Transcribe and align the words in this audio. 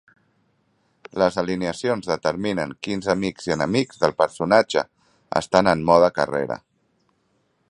Les 1.23 1.37
alineacions 1.41 2.09
determinen 2.13 2.73
quins 2.87 3.11
amics 3.15 3.51
i 3.51 3.55
enemics 3.59 4.03
del 4.05 4.19
personatge 4.25 4.87
estan 5.45 5.75
en 5.77 5.89
mode 5.93 6.15
carrera. 6.21 6.63